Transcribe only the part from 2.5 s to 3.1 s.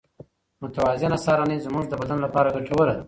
ګټوره ده.